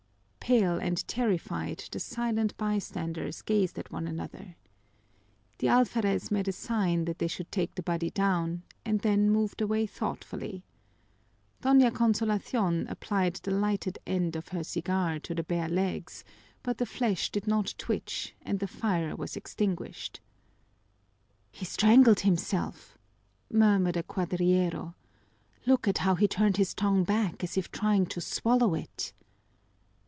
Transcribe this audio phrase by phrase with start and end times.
[0.43, 4.57] Pale and terrified, the silent bystanders gazed at one another.
[5.59, 9.61] The alferez made a sign that they should take the body down, and then moved
[9.61, 10.65] away thoughtfully.
[11.63, 16.25] Doña Consolation applied the lighted end of her cigar to the bare legs,
[16.63, 20.19] but the flesh did not twitch and the fire was extinguished.
[21.49, 22.97] "He strangled himself,"
[23.49, 24.95] murmured a cuadrillero.
[25.65, 29.13] "Look how he turned his tongue back as if trying to swallow it."